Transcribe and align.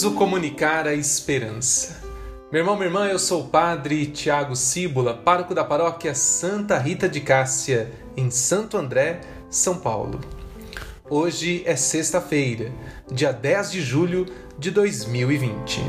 preciso 0.00 0.16
comunicar 0.16 0.88
a 0.88 0.94
esperança. 0.94 2.00
Meu 2.50 2.62
irmão, 2.62 2.74
minha 2.74 2.86
irmã, 2.86 3.06
eu 3.06 3.18
sou 3.18 3.42
o 3.42 3.48
padre 3.48 4.06
Tiago 4.06 4.56
Cíbula, 4.56 5.12
pároco 5.12 5.54
da 5.54 5.62
paróquia 5.62 6.14
Santa 6.14 6.78
Rita 6.78 7.06
de 7.06 7.20
Cássia, 7.20 7.92
em 8.16 8.30
Santo 8.30 8.78
André, 8.78 9.20
São 9.50 9.76
Paulo. 9.76 10.18
Hoje 11.10 11.62
é 11.66 11.76
sexta-feira, 11.76 12.72
dia 13.12 13.30
10 13.30 13.72
de 13.72 13.82
julho 13.82 14.24
de 14.58 14.70
2020. 14.70 15.82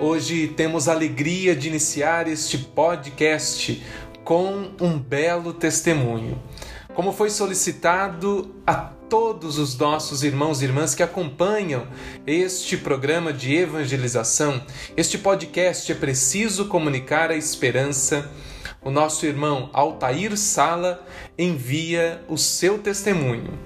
Hoje 0.00 0.48
temos 0.48 0.88
a 0.88 0.92
alegria 0.92 1.54
de 1.54 1.68
iniciar 1.68 2.26
este 2.26 2.56
podcast 2.56 3.84
com 4.24 4.70
um 4.80 4.98
belo 4.98 5.52
testemunho 5.52 6.40
como 6.98 7.12
foi 7.12 7.30
solicitado 7.30 8.56
a 8.66 8.74
todos 8.74 9.56
os 9.56 9.78
nossos 9.78 10.24
irmãos 10.24 10.60
e 10.60 10.64
irmãs 10.64 10.96
que 10.96 11.02
acompanham 11.04 11.86
este 12.26 12.76
programa 12.76 13.32
de 13.32 13.54
evangelização, 13.54 14.60
este 14.96 15.16
podcast 15.16 15.92
é 15.92 15.94
preciso 15.94 16.66
comunicar 16.66 17.30
a 17.30 17.36
esperança. 17.36 18.28
O 18.82 18.90
nosso 18.90 19.24
irmão 19.24 19.70
Altair 19.72 20.36
Sala 20.36 21.06
envia 21.38 22.20
o 22.28 22.36
seu 22.36 22.78
testemunho. 22.78 23.56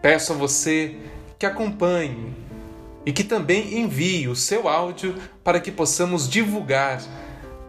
Peço 0.00 0.32
a 0.32 0.36
você 0.36 0.96
que 1.38 1.44
acompanhe 1.44 2.32
e 3.04 3.12
que 3.12 3.22
também 3.22 3.80
envie 3.80 4.28
o 4.28 4.34
seu 4.34 4.66
áudio 4.66 5.14
para 5.44 5.60
que 5.60 5.70
possamos 5.70 6.26
divulgar 6.26 7.02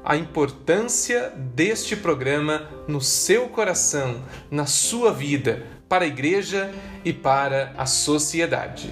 a 0.08 0.16
importância 0.16 1.34
deste 1.54 1.94
programa 1.94 2.66
no 2.88 3.02
seu 3.02 3.50
coração, 3.50 4.24
na 4.50 4.66
sua 4.66 5.12
vida, 5.12 5.68
para 5.90 6.06
a 6.06 6.08
igreja 6.08 6.74
e 7.04 7.12
para 7.12 7.74
a 7.78 7.86
sociedade. 7.86 8.90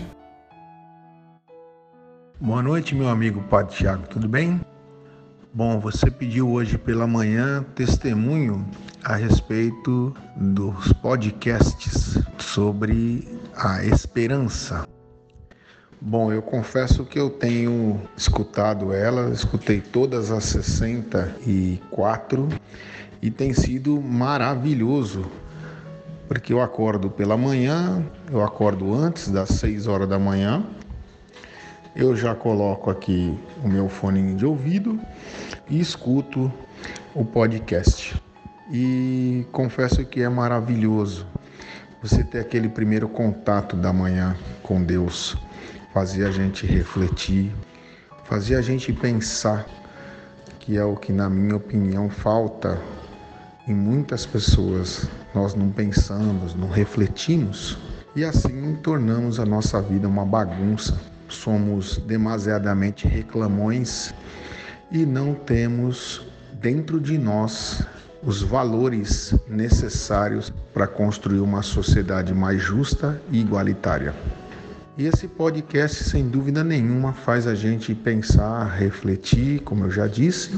Boa 2.37 2.61
noite, 2.61 2.93
meu 2.93 3.07
amigo 3.07 3.41
Padre 3.43 3.77
Tiago, 3.77 4.05
tudo 4.09 4.27
bem? 4.27 4.59
Bom, 5.53 5.79
você 5.79 6.11
pediu 6.11 6.49
hoje 6.49 6.77
pela 6.77 7.07
manhã 7.07 7.63
testemunho 7.73 8.69
a 9.01 9.15
respeito 9.15 10.13
dos 10.35 10.91
podcasts 10.91 12.19
sobre 12.37 13.25
a 13.55 13.85
esperança. 13.85 14.85
Bom, 16.01 16.31
eu 16.31 16.41
confesso 16.41 17.05
que 17.05 17.17
eu 17.17 17.29
tenho 17.29 18.01
escutado 18.17 18.93
ela, 18.93 19.31
escutei 19.31 19.79
todas 19.79 20.29
as 20.29 20.43
64 20.43 22.49
e 23.21 23.31
tem 23.31 23.53
sido 23.53 24.01
maravilhoso, 24.01 25.25
porque 26.27 26.51
eu 26.51 26.61
acordo 26.61 27.09
pela 27.09 27.37
manhã, 27.37 28.05
eu 28.29 28.43
acordo 28.43 28.93
antes 28.93 29.31
das 29.31 29.49
6 29.49 29.87
horas 29.87 30.07
da 30.07 30.19
manhã, 30.19 30.65
eu 31.95 32.15
já 32.15 32.35
coloco 32.35 32.91
aqui 32.91 33.33
o 33.63 33.69
meu 33.69 33.87
fone 33.87 34.35
de 34.35 34.45
ouvido 34.45 34.99
e 35.69 35.79
escuto 35.79 36.51
o 37.15 37.23
podcast. 37.23 38.21
E 38.69 39.45
confesso 39.51 40.05
que 40.05 40.21
é 40.21 40.27
maravilhoso 40.27 41.25
você 42.03 42.21
ter 42.21 42.41
aquele 42.41 42.67
primeiro 42.67 43.07
contato 43.07 43.77
da 43.77 43.93
manhã 43.93 44.35
com 44.61 44.83
Deus 44.83 45.37
fazia 45.95 46.27
a 46.27 46.31
gente 46.31 46.67
refletir, 46.67 47.55
fazia 48.25 48.59
a 48.59 48.61
gente 48.61 48.91
pensar, 48.91 49.65
que 50.59 50.75
é 50.75 50.83
o 50.83 50.93
que, 50.97 51.13
na 51.13 51.29
minha 51.29 51.55
opinião, 51.55 52.09
falta 52.09 52.77
em 53.65 53.73
muitas 53.73 54.25
pessoas. 54.25 55.07
Nós 55.33 55.55
não 55.55 55.69
pensamos, 55.69 56.53
não 56.53 56.67
refletimos 56.67 57.77
e 58.13 58.25
assim 58.25 58.75
tornamos 58.83 59.39
a 59.39 59.45
nossa 59.45 59.81
vida 59.81 60.05
uma 60.05 60.25
bagunça. 60.25 60.99
Somos 61.29 61.97
demasiadamente 61.99 63.07
reclamões 63.07 64.13
e 64.91 65.05
não 65.05 65.33
temos 65.33 66.27
dentro 66.55 66.99
de 66.99 67.17
nós 67.17 67.81
os 68.21 68.41
valores 68.41 69.33
necessários 69.47 70.51
para 70.73 70.87
construir 70.87 71.39
uma 71.39 71.61
sociedade 71.61 72.33
mais 72.33 72.61
justa 72.61 73.21
e 73.31 73.39
igualitária. 73.39 74.13
E 74.97 75.07
esse 75.07 75.27
podcast, 75.27 76.05
sem 76.05 76.29
dúvida 76.29 76.63
nenhuma, 76.63 77.11
faz 77.11 77.47
a 77.47 77.53
gente 77.53 77.93
pensar, 77.93 78.63
refletir, 78.63 79.59
como 79.59 79.83
eu 79.83 79.91
já 79.91 80.07
disse, 80.07 80.57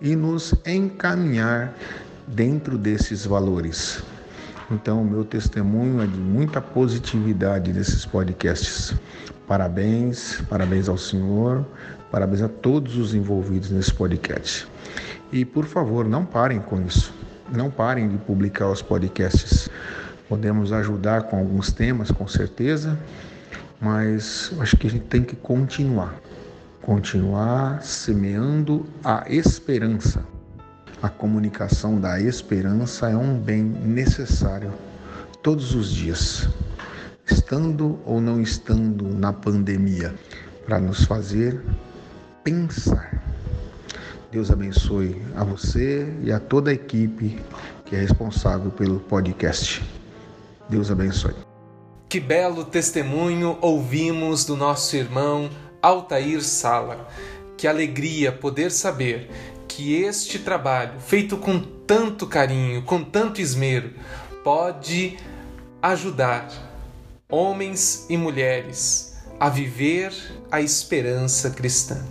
e 0.00 0.16
nos 0.16 0.54
encaminhar 0.64 1.74
dentro 2.26 2.78
desses 2.78 3.26
valores. 3.26 4.02
Então, 4.70 5.02
o 5.02 5.04
meu 5.04 5.22
testemunho 5.22 6.00
é 6.00 6.06
de 6.06 6.16
muita 6.16 6.62
positividade 6.62 7.70
desses 7.70 8.06
podcasts. 8.06 8.94
Parabéns, 9.46 10.40
parabéns 10.48 10.88
ao 10.88 10.96
senhor, 10.96 11.62
parabéns 12.10 12.40
a 12.40 12.48
todos 12.48 12.96
os 12.96 13.14
envolvidos 13.14 13.70
nesse 13.70 13.92
podcast. 13.92 14.66
E, 15.30 15.44
por 15.44 15.66
favor, 15.66 16.08
não 16.08 16.24
parem 16.24 16.58
com 16.58 16.80
isso. 16.80 17.12
Não 17.52 17.70
parem 17.70 18.08
de 18.08 18.16
publicar 18.16 18.70
os 18.70 18.80
podcasts. 18.80 19.68
Podemos 20.26 20.72
ajudar 20.72 21.24
com 21.24 21.38
alguns 21.38 21.70
temas, 21.70 22.10
com 22.10 22.26
certeza, 22.26 22.98
mas 23.80 24.52
acho 24.60 24.76
que 24.76 24.86
a 24.86 24.90
gente 24.90 25.06
tem 25.06 25.22
que 25.22 25.36
continuar 25.36 26.14
continuar 26.88 27.82
semeando 27.82 28.86
a 29.04 29.22
esperança. 29.28 30.24
A 31.02 31.08
comunicação 31.10 32.00
da 32.00 32.18
esperança 32.18 33.10
é 33.10 33.14
um 33.14 33.38
bem 33.38 33.62
necessário 33.62 34.72
todos 35.42 35.74
os 35.74 35.90
dias, 35.90 36.48
estando 37.30 37.98
ou 38.06 38.22
não 38.22 38.40
estando 38.40 39.04
na 39.14 39.34
pandemia, 39.34 40.14
para 40.64 40.80
nos 40.80 41.04
fazer 41.04 41.62
pensar. 42.42 43.22
Deus 44.32 44.50
abençoe 44.50 45.20
a 45.36 45.44
você 45.44 46.10
e 46.22 46.32
a 46.32 46.40
toda 46.40 46.70
a 46.70 46.74
equipe 46.74 47.38
que 47.84 47.96
é 47.96 48.00
responsável 48.00 48.70
pelo 48.70 48.98
podcast. 49.00 49.84
Deus 50.70 50.90
abençoe. 50.90 51.47
Que 52.08 52.18
belo 52.18 52.64
testemunho 52.64 53.58
ouvimos 53.60 54.46
do 54.46 54.56
nosso 54.56 54.96
irmão 54.96 55.50
Altair 55.82 56.42
Sala. 56.42 57.06
Que 57.54 57.68
alegria 57.68 58.32
poder 58.32 58.70
saber 58.70 59.30
que 59.68 59.92
este 59.92 60.38
trabalho, 60.38 60.98
feito 61.00 61.36
com 61.36 61.60
tanto 61.60 62.26
carinho, 62.26 62.80
com 62.80 63.04
tanto 63.04 63.42
esmero, 63.42 63.92
pode 64.42 65.18
ajudar 65.82 66.48
homens 67.28 68.06
e 68.08 68.16
mulheres 68.16 69.18
a 69.38 69.50
viver 69.50 70.10
a 70.50 70.62
esperança 70.62 71.50
cristã, 71.50 72.02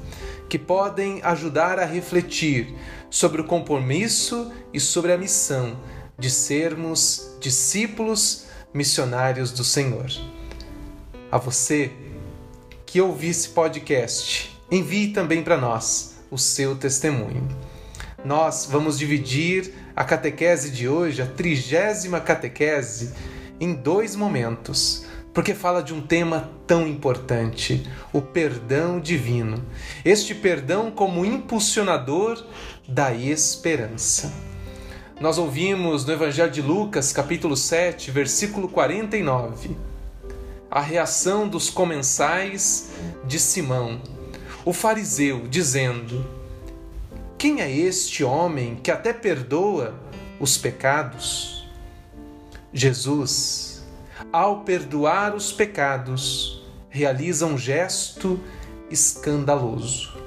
que 0.48 0.60
podem 0.60 1.22
ajudar 1.24 1.80
a 1.80 1.86
refletir 1.86 2.72
sobre 3.10 3.42
o 3.42 3.46
compromisso 3.46 4.52
e 4.72 4.80
sobre 4.80 5.12
a 5.12 5.18
missão 5.18 5.76
de 6.20 6.30
sermos 6.30 7.36
discípulos 7.40 8.47
missionários 8.74 9.52
do 9.52 9.64
Senhor. 9.64 10.12
A 11.32 11.38
você 11.38 11.92
que 12.86 13.02
ouvi 13.02 13.30
esse 13.30 13.50
podcast, 13.50 14.58
envie 14.72 15.10
também 15.10 15.44
para 15.44 15.58
nós 15.58 16.16
o 16.32 16.38
seu 16.38 16.76
testemunho. 16.76 17.48
Nós 18.24 18.68
vamos 18.70 18.98
dividir 18.98 19.74
a 19.96 20.04
catequese 20.04 20.72
de 20.72 20.88
hoje, 20.88 21.22
a 21.22 21.26
trigésima 21.26 22.20
catequese, 22.20 23.14
em 23.60 23.74
dois 23.74 24.16
momentos, 24.16 25.06
porque 25.34 25.54
fala 25.54 25.84
de 25.84 25.94
um 25.94 26.02
tema 26.02 26.50
tão 26.66 26.88
importante, 26.88 27.88
o 28.12 28.22
perdão 28.22 29.00
divino. 29.00 29.64
Este 30.04 30.34
perdão 30.34 30.90
como 30.92 31.26
impulsionador 31.26 32.44
da 32.88 33.14
esperança. 33.14 34.34
Nós 35.20 35.40
ouvimos 35.40 36.06
no 36.06 36.14
Evangelho 36.14 36.52
de 36.52 36.62
Lucas, 36.62 37.12
capítulo 37.12 37.58
7, 37.58 38.12
versículo 38.12 38.70
49, 38.70 39.76
a 40.70 40.80
reação 40.80 41.48
dos 41.48 41.72
comensais 41.72 42.92
de 43.26 43.40
Simão, 43.40 44.00
o 44.64 44.72
fariseu, 44.72 45.48
dizendo: 45.48 46.24
Quem 47.36 47.62
é 47.62 47.72
este 47.72 48.24
homem 48.24 48.76
que 48.76 48.92
até 48.92 49.12
perdoa 49.12 49.96
os 50.40 50.56
pecados? 50.56 51.68
Jesus, 52.72 53.84
ao 54.32 54.60
perdoar 54.60 55.34
os 55.34 55.52
pecados, 55.52 56.64
realiza 56.92 57.48
um 57.48 57.58
gesto 57.58 58.40
escandaloso 58.92 60.27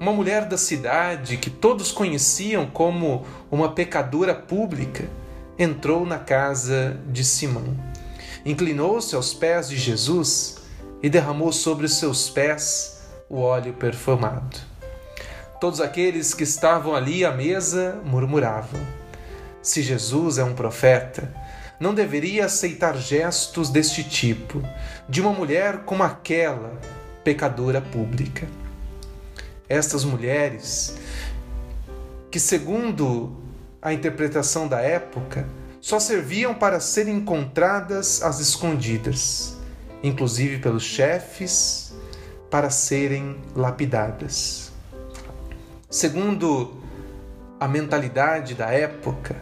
uma 0.00 0.12
mulher 0.12 0.44
da 0.46 0.56
cidade 0.56 1.36
que 1.36 1.50
todos 1.50 1.90
conheciam 1.90 2.66
como 2.66 3.26
uma 3.50 3.72
pecadora 3.72 4.34
pública, 4.34 5.08
entrou 5.58 6.06
na 6.06 6.18
casa 6.18 7.00
de 7.08 7.24
Simão. 7.24 7.76
Inclinou-se 8.44 9.14
aos 9.16 9.34
pés 9.34 9.68
de 9.68 9.76
Jesus 9.76 10.58
e 11.02 11.10
derramou 11.10 11.52
sobre 11.52 11.86
os 11.86 11.96
seus 11.96 12.30
pés 12.30 13.02
o 13.28 13.40
óleo 13.40 13.72
perfumado. 13.72 14.58
Todos 15.60 15.80
aqueles 15.80 16.32
que 16.32 16.44
estavam 16.44 16.94
ali 16.94 17.24
à 17.24 17.32
mesa 17.32 18.00
murmuravam: 18.04 18.80
Se 19.60 19.82
Jesus 19.82 20.38
é 20.38 20.44
um 20.44 20.54
profeta, 20.54 21.34
não 21.80 21.92
deveria 21.92 22.46
aceitar 22.46 22.96
gestos 22.96 23.68
deste 23.68 24.04
tipo 24.04 24.62
de 25.08 25.20
uma 25.20 25.32
mulher 25.32 25.78
como 25.78 26.04
aquela 26.04 26.78
pecadora 27.24 27.80
pública. 27.80 28.46
Estas 29.68 30.04
mulheres, 30.04 30.94
que 32.30 32.40
segundo 32.40 33.36
a 33.82 33.92
interpretação 33.92 34.66
da 34.66 34.80
época, 34.80 35.46
só 35.80 36.00
serviam 36.00 36.54
para 36.54 36.80
serem 36.80 37.16
encontradas 37.16 38.22
às 38.22 38.40
escondidas, 38.40 39.56
inclusive 40.02 40.58
pelos 40.58 40.82
chefes, 40.82 41.94
para 42.50 42.70
serem 42.70 43.36
lapidadas. 43.54 44.72
Segundo 45.90 46.82
a 47.60 47.68
mentalidade 47.68 48.54
da 48.54 48.70
época, 48.70 49.36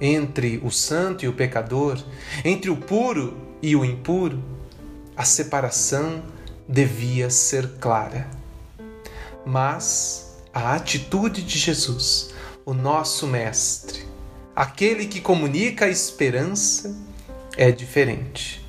entre 0.00 0.60
o 0.64 0.70
santo 0.70 1.24
e 1.24 1.28
o 1.28 1.32
pecador, 1.32 1.98
entre 2.44 2.70
o 2.70 2.76
puro 2.76 3.36
e 3.60 3.74
o 3.74 3.84
impuro, 3.84 4.42
a 5.16 5.24
separação 5.24 6.22
devia 6.68 7.28
ser 7.28 7.68
clara. 7.80 8.37
Mas 9.48 10.36
a 10.52 10.74
atitude 10.74 11.40
de 11.40 11.58
Jesus, 11.58 12.34
o 12.66 12.74
nosso 12.74 13.26
Mestre, 13.26 14.04
aquele 14.54 15.06
que 15.06 15.22
comunica 15.22 15.86
a 15.86 15.88
esperança, 15.88 16.94
é 17.56 17.72
diferente. 17.72 18.62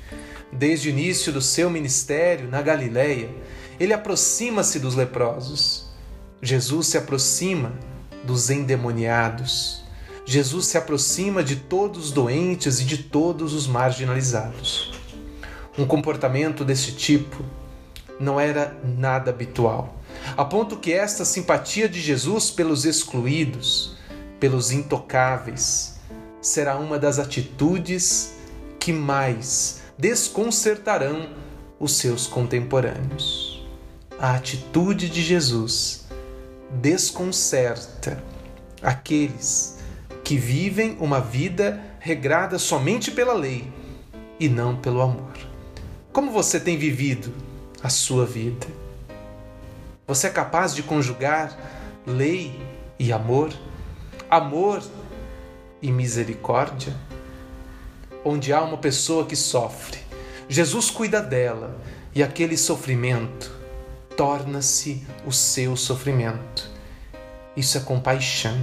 Desde 0.50 0.88
o 0.88 0.90
início 0.90 1.30
do 1.34 1.42
seu 1.42 1.68
ministério 1.68 2.48
na 2.48 2.62
Galileia, 2.62 3.28
ele 3.78 3.92
aproxima-se 3.92 4.78
dos 4.80 4.94
leprosos. 4.94 5.90
Jesus 6.40 6.86
se 6.86 6.96
aproxima 6.96 7.74
dos 8.24 8.48
endemoniados. 8.48 9.84
Jesus 10.24 10.64
se 10.64 10.78
aproxima 10.78 11.44
de 11.44 11.56
todos 11.56 12.06
os 12.06 12.10
doentes 12.10 12.80
e 12.80 12.86
de 12.86 12.96
todos 12.96 13.52
os 13.52 13.66
marginalizados. 13.66 14.98
Um 15.76 15.84
comportamento 15.84 16.64
desse 16.64 16.92
tipo 16.92 17.44
não 18.18 18.40
era 18.40 18.74
nada 18.82 19.30
habitual, 19.30 19.99
a 20.36 20.44
ponto 20.44 20.76
que 20.76 20.92
esta 20.92 21.24
simpatia 21.24 21.88
de 21.88 22.00
Jesus 22.00 22.50
pelos 22.50 22.84
excluídos, 22.84 23.96
pelos 24.38 24.70
intocáveis, 24.70 25.98
será 26.40 26.76
uma 26.76 26.98
das 26.98 27.18
atitudes 27.18 28.34
que 28.78 28.92
mais 28.92 29.82
desconcertarão 29.98 31.28
os 31.78 31.92
seus 31.92 32.26
contemporâneos. 32.26 33.66
A 34.18 34.34
atitude 34.34 35.08
de 35.08 35.22
Jesus 35.22 36.06
desconcerta 36.70 38.22
aqueles 38.82 39.78
que 40.24 40.36
vivem 40.36 40.96
uma 41.00 41.20
vida 41.20 41.82
regrada 41.98 42.58
somente 42.58 43.10
pela 43.10 43.34
lei 43.34 43.70
e 44.38 44.48
não 44.48 44.76
pelo 44.76 45.00
amor. 45.00 45.32
Como 46.12 46.30
você 46.30 46.58
tem 46.58 46.78
vivido 46.78 47.32
a 47.82 47.88
sua 47.88 48.24
vida? 48.24 48.66
Você 50.10 50.26
é 50.26 50.30
capaz 50.30 50.74
de 50.74 50.82
conjugar 50.82 51.56
lei 52.04 52.60
e 52.98 53.12
amor? 53.12 53.52
Amor 54.28 54.82
e 55.80 55.92
misericórdia? 55.92 56.96
Onde 58.24 58.52
há 58.52 58.60
uma 58.60 58.76
pessoa 58.76 59.24
que 59.24 59.36
sofre, 59.36 60.00
Jesus 60.48 60.90
cuida 60.90 61.22
dela 61.22 61.80
e 62.12 62.24
aquele 62.24 62.56
sofrimento 62.56 63.56
torna-se 64.16 65.06
o 65.24 65.30
seu 65.30 65.76
sofrimento. 65.76 66.68
Isso 67.56 67.78
é 67.78 67.80
compaixão. 67.80 68.58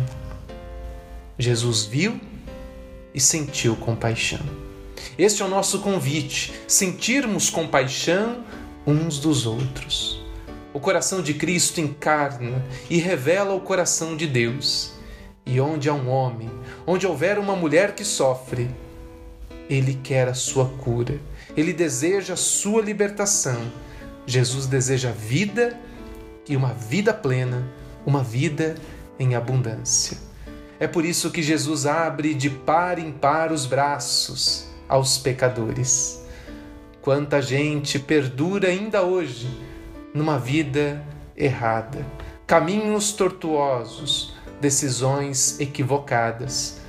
Jesus 1.40 1.86
viu 1.86 2.20
e 3.14 3.22
sentiu 3.22 3.78
compaixão. 3.78 4.46
Este 5.18 5.42
é 5.42 5.46
o 5.46 5.50
nosso 5.50 5.80
convite: 5.80 6.54
sentirmos 6.68 7.50
compaixão 7.50 8.44
uns 8.86 9.18
dos 9.18 9.46
outros. 9.46 10.27
O 10.78 10.80
coração 10.80 11.24
de 11.24 11.34
Cristo 11.34 11.82
encarna 11.82 12.64
e 12.88 13.00
revela 13.00 13.56
o 13.56 13.62
coração 13.62 14.16
de 14.16 14.28
Deus. 14.28 14.92
E 15.44 15.60
onde 15.60 15.90
há 15.90 15.94
um 15.96 16.08
homem, 16.08 16.52
onde 16.86 17.08
houver 17.08 17.40
uma 17.40 17.56
mulher 17.56 17.96
que 17.96 18.06
sofre, 18.06 18.70
ele 19.68 20.00
quer 20.04 20.28
a 20.28 20.36
sua 20.36 20.66
cura, 20.66 21.20
ele 21.56 21.74
deseja 21.74 22.36
a 22.36 22.38
sua 22.38 22.80
libertação 22.84 23.60
Jesus 24.28 24.68
deseja 24.68 25.10
vida 25.10 25.80
e 26.48 26.56
uma 26.56 26.74
vida 26.74 27.12
plena, 27.12 27.68
uma 28.06 28.22
vida 28.22 28.76
em 29.18 29.34
abundância. 29.34 30.16
É 30.80 30.86
por 30.86 31.06
isso 31.06 31.32
que 31.32 31.42
Jesus 31.42 31.88
abre 31.88 32.36
de 32.36 32.52
par 32.52 33.00
em 33.00 33.12
par 33.12 33.52
os 33.52 33.66
braços 33.66 34.68
aos 34.88 35.18
pecadores. 35.18 36.24
Quanta 37.02 37.42
gente 37.42 37.98
perdura 37.98 38.68
ainda 38.68 39.02
hoje 39.02 39.67
numa 40.18 40.40
vida 40.40 41.04
errada, 41.36 42.04
caminhos 42.48 43.14
tortuosos, 43.14 44.34
decisões 44.60 45.60
equivocadas, 45.60 46.82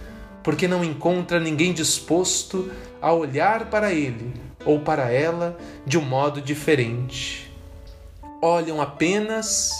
porque 0.42 0.66
não 0.66 0.82
encontra 0.82 1.38
ninguém 1.38 1.74
disposto 1.74 2.72
a 3.02 3.12
olhar 3.12 3.66
para 3.66 3.92
ele 3.92 4.32
ou 4.64 4.80
para 4.80 5.12
ela 5.12 5.58
de 5.84 5.98
um 5.98 6.02
modo 6.02 6.40
diferente. 6.40 7.52
Olham 8.40 8.80
apenas 8.80 9.72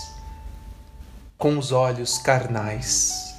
com 1.39 1.57
os 1.57 1.73
olhos 1.73 2.19
carnais. 2.19 3.35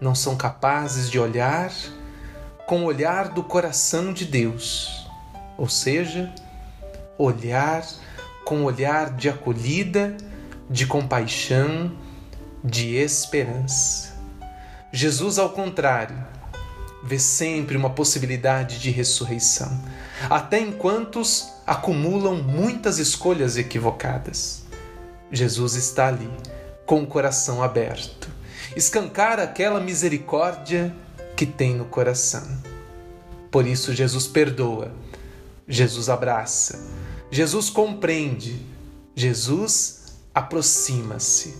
Não 0.00 0.14
são 0.14 0.36
capazes 0.36 1.10
de 1.10 1.18
olhar 1.18 1.72
com 2.64 2.84
o 2.84 2.86
olhar 2.86 3.30
do 3.30 3.42
coração 3.42 4.12
de 4.12 4.24
Deus, 4.24 5.08
ou 5.58 5.68
seja, 5.68 6.32
olhar 7.18 7.84
com 8.50 8.62
o 8.62 8.64
olhar 8.64 9.14
de 9.14 9.28
acolhida, 9.28 10.16
de 10.68 10.84
compaixão, 10.84 11.96
de 12.64 12.96
esperança. 12.96 14.12
Jesus, 14.92 15.38
ao 15.38 15.50
contrário, 15.50 16.18
vê 17.04 17.16
sempre 17.16 17.76
uma 17.76 17.90
possibilidade 17.90 18.80
de 18.80 18.90
ressurreição, 18.90 19.70
até 20.28 20.58
enquanto 20.58 21.22
acumulam 21.64 22.42
muitas 22.42 22.98
escolhas 22.98 23.56
equivocadas. 23.56 24.64
Jesus 25.30 25.76
está 25.76 26.08
ali, 26.08 26.28
com 26.84 27.04
o 27.04 27.06
coração 27.06 27.62
aberto, 27.62 28.28
escancar 28.74 29.38
aquela 29.38 29.78
misericórdia 29.78 30.92
que 31.36 31.46
tem 31.46 31.76
no 31.76 31.84
coração. 31.84 32.42
Por 33.48 33.64
isso, 33.64 33.94
Jesus 33.94 34.26
perdoa, 34.26 34.92
Jesus 35.68 36.08
abraça, 36.08 36.99
Jesus 37.30 37.70
compreende, 37.70 38.60
Jesus 39.14 40.18
aproxima-se. 40.34 41.54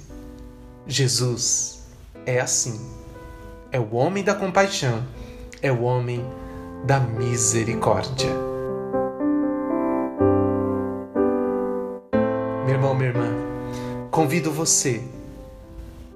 Jesus 0.87 1.83
é 2.27 2.41
assim, 2.41 2.81
é 3.71 3.79
o 3.79 3.95
homem 3.95 4.25
da 4.25 4.35
compaixão 4.35 5.05
é 5.63 5.71
o 5.71 5.83
homem 5.83 6.25
da 6.85 6.99
misericórdia. 6.99 8.31
Meu 12.65 12.75
irmão, 12.75 12.95
minha 12.95 13.09
irmã, 13.09 13.29
convido 14.11 14.51
você 14.51 15.03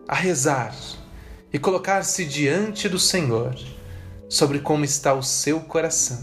a 0.08 0.14
rezar 0.14 0.74
e 1.52 1.58
colocar-se 1.58 2.24
diante 2.24 2.88
do 2.88 2.98
Senhor 2.98 3.54
sobre 4.28 4.60
como 4.60 4.84
está 4.84 5.12
o 5.12 5.22
seu 5.22 5.60
coração. 5.60 6.18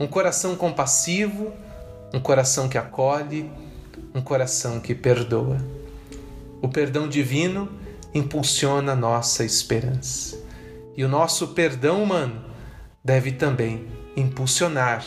Um 0.00 0.06
coração 0.06 0.56
compassivo, 0.56 1.52
um 2.12 2.20
coração 2.20 2.68
que 2.68 2.78
acolhe, 2.78 3.50
um 4.14 4.20
coração 4.20 4.80
que 4.80 4.94
perdoa. 4.94 5.58
O 6.60 6.68
perdão 6.68 7.08
divino 7.08 7.68
impulsiona 8.14 8.92
a 8.92 8.96
nossa 8.96 9.44
esperança. 9.44 10.38
E 10.96 11.04
o 11.04 11.08
nosso 11.08 11.48
perdão 11.48 12.02
humano 12.02 12.44
deve 13.04 13.32
também 13.32 13.86
impulsionar 14.16 15.04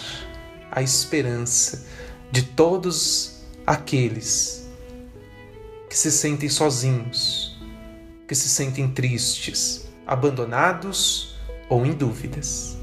a 0.72 0.82
esperança 0.82 1.86
de 2.32 2.44
todos 2.44 3.42
aqueles 3.68 4.70
que 5.90 5.98
se 5.98 6.10
sentem 6.10 6.48
sozinhos, 6.48 7.60
que 8.26 8.34
se 8.34 8.48
sentem 8.48 8.88
tristes, 8.88 9.90
abandonados 10.08 11.36
ou 11.68 11.86
em 11.86 11.92
dúvidas. 11.92 12.78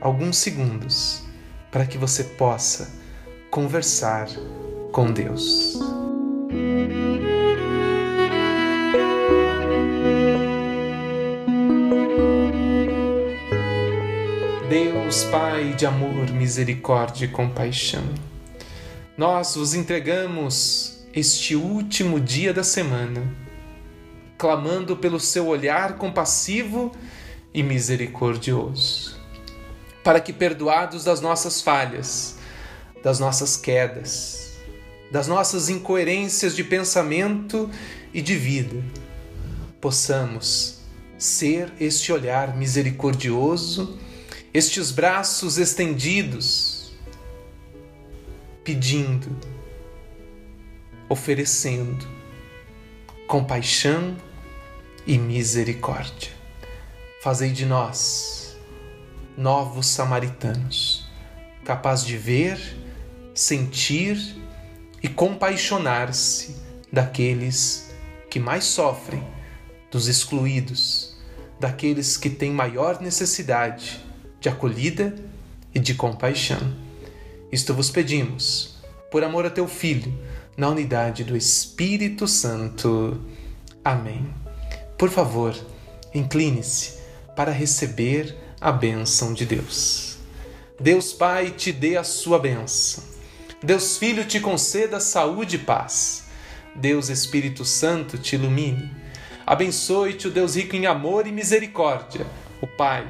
Alguns 0.00 0.38
segundos 0.38 1.22
para 1.70 1.86
que 1.86 1.96
você 1.96 2.24
possa 2.24 2.90
conversar 3.50 4.28
com 4.92 5.12
Deus. 5.12 5.78
Deus 14.68 15.24
Pai 15.24 15.74
de 15.74 15.84
amor, 15.86 16.30
misericórdia 16.30 17.24
e 17.24 17.28
compaixão, 17.28 18.04
nós 19.16 19.56
vos 19.56 19.74
entregamos 19.74 21.04
este 21.12 21.56
último 21.56 22.20
dia 22.20 22.54
da 22.54 22.62
semana, 22.62 23.22
clamando 24.38 24.96
pelo 24.96 25.18
seu 25.18 25.48
olhar 25.48 25.96
compassivo 25.98 26.92
e 27.52 27.62
misericordioso. 27.62 29.19
Para 30.10 30.20
que, 30.20 30.32
perdoados 30.32 31.04
das 31.04 31.20
nossas 31.20 31.62
falhas, 31.62 32.34
das 33.00 33.20
nossas 33.20 33.56
quedas, 33.56 34.54
das 35.08 35.28
nossas 35.28 35.68
incoerências 35.68 36.56
de 36.56 36.64
pensamento 36.64 37.70
e 38.12 38.20
de 38.20 38.36
vida, 38.36 38.82
possamos 39.80 40.80
ser 41.16 41.72
este 41.78 42.12
olhar 42.12 42.56
misericordioso, 42.56 44.00
estes 44.52 44.90
braços 44.90 45.58
estendidos, 45.58 46.92
pedindo, 48.64 49.28
oferecendo 51.08 52.04
compaixão 53.28 54.16
e 55.06 55.16
misericórdia. 55.16 56.32
Fazei 57.22 57.52
de 57.52 57.64
nós 57.64 58.39
novos 59.40 59.86
samaritanos, 59.86 61.08
capazes 61.64 62.04
de 62.04 62.18
ver, 62.18 62.76
sentir 63.34 64.36
e 65.02 65.08
compaixonar-se 65.08 66.56
daqueles 66.92 67.90
que 68.28 68.38
mais 68.38 68.64
sofrem, 68.64 69.24
dos 69.90 70.08
excluídos, 70.08 71.16
daqueles 71.58 72.18
que 72.18 72.28
têm 72.28 72.52
maior 72.52 73.00
necessidade 73.00 74.04
de 74.38 74.50
acolhida 74.50 75.14
e 75.74 75.78
de 75.78 75.94
compaixão. 75.94 76.76
Isto 77.50 77.72
vos 77.72 77.90
pedimos, 77.90 78.78
por 79.10 79.24
amor 79.24 79.46
a 79.46 79.50
teu 79.50 79.66
Filho, 79.66 80.12
na 80.54 80.68
unidade 80.68 81.24
do 81.24 81.34
Espírito 81.34 82.28
Santo. 82.28 83.18
Amém. 83.82 84.34
Por 84.98 85.08
favor, 85.08 85.56
incline-se 86.12 87.00
para 87.34 87.50
receber 87.50 88.36
a 88.60 88.70
bênção 88.70 89.32
de 89.32 89.46
Deus. 89.46 90.16
Deus 90.78 91.12
Pai 91.12 91.50
te 91.50 91.72
dê 91.72 91.96
a 91.96 92.04
sua 92.04 92.38
bênção. 92.38 93.02
Deus 93.62 93.96
Filho 93.96 94.24
te 94.24 94.38
conceda 94.38 95.00
saúde 95.00 95.56
e 95.56 95.58
paz. 95.58 96.24
Deus 96.74 97.08
Espírito 97.08 97.64
Santo 97.64 98.18
te 98.18 98.34
ilumine. 98.34 98.90
Abençoe-te 99.46 100.28
o 100.28 100.30
Deus 100.30 100.56
rico 100.56 100.76
em 100.76 100.86
amor 100.86 101.26
e 101.26 101.32
misericórdia, 101.32 102.26
o 102.60 102.66
Pai, 102.66 103.06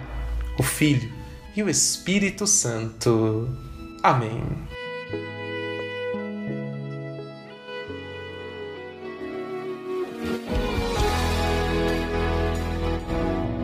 o 0.59 0.63
Filho 0.63 1.13
e 1.55 1.63
o 1.63 1.69
Espírito 1.69 2.47
Santo. 2.47 3.49
Amém. 4.03 4.43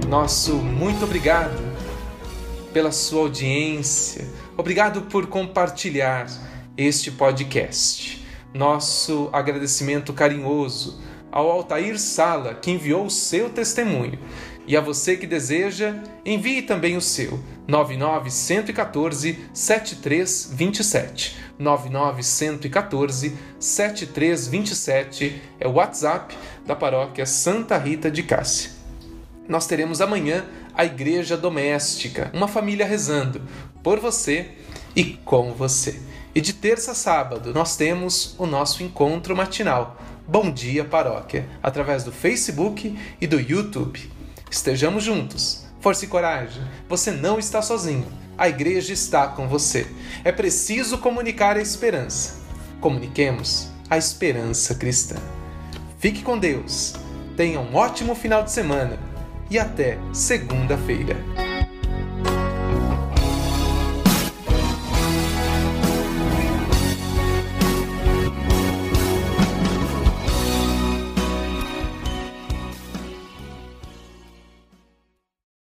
Nosso 0.09 0.55
muito 0.57 1.05
obrigado 1.05 1.66
pela 2.77 2.93
sua 2.93 3.23
audiência, 3.23 4.29
obrigado 4.55 5.01
por 5.11 5.29
compartilhar 5.29 6.27
este 6.77 7.11
podcast. 7.11 8.23
Nosso 8.53 9.31
agradecimento 9.33 10.13
carinhoso 10.13 11.01
ao 11.33 11.51
Altair 11.51 11.99
Sala, 11.99 12.53
que 12.53 12.71
enviou 12.71 13.07
o 13.07 13.11
seu 13.11 13.49
testemunho. 13.49 14.19
E 14.67 14.77
a 14.77 14.83
você 14.83 15.17
que 15.17 15.27
deseja, 15.27 15.95
envie 16.23 16.61
também 16.61 16.99
o 16.99 17.01
seu. 17.01 17.41
99114 17.67 19.39
7327. 19.55 21.35
99114 21.59 23.39
7327 23.59 25.43
é 25.59 25.67
o 25.67 25.73
WhatsApp 25.73 26.37
da 26.67 26.77
paróquia 26.77 27.25
Santa 27.25 27.79
Rita 27.79 28.11
de 28.11 28.23
Cássia. 28.23 28.76
Nós 29.49 29.67
teremos 29.67 30.01
amanhã 30.01 30.45
a 30.75 30.85
Igreja 30.85 31.37
Doméstica, 31.37 32.31
uma 32.35 32.49
família 32.49 32.85
rezando 32.85 33.41
por 33.83 34.01
você 34.01 34.51
e 34.95 35.05
com 35.05 35.53
você. 35.53 36.01
E 36.35 36.41
de 36.41 36.53
terça 36.53 36.91
a 36.91 36.95
sábado 36.95 37.55
nós 37.55 37.77
temos 37.77 38.35
o 38.39 38.47
nosso 38.47 38.83
encontro 38.83 39.37
matinal 39.37 39.97
Bom 40.27 40.51
Dia 40.51 40.85
Paróquia, 40.85 41.49
através 41.63 42.03
do 42.03 42.11
Facebook 42.11 42.99
e 43.21 43.27
do 43.27 43.41
YouTube. 43.41 44.11
Estejamos 44.51 45.05
juntos. 45.05 45.65
Força 45.81 46.05
e 46.05 46.09
coragem. 46.09 46.63
Você 46.89 47.13
não 47.13 47.39
está 47.39 47.63
sozinho. 47.63 48.07
A 48.37 48.49
igreja 48.49 48.93
está 48.93 49.29
com 49.29 49.47
você. 49.47 49.87
É 50.25 50.33
preciso 50.33 50.99
comunicar 50.99 51.57
a 51.57 51.63
esperança. 51.63 52.41
Comuniquemos 52.81 53.69
a 53.89 53.97
esperança 53.97 54.75
cristã. 54.75 55.17
Fique 56.01 56.23
com 56.23 56.37
Deus. 56.37 56.95
Tenha 57.37 57.61
um 57.61 57.77
ótimo 57.77 58.15
final 58.17 58.43
de 58.43 58.51
semana 58.51 58.99
e 59.51 59.59
até 59.59 59.99
segunda-feira. 60.13 61.46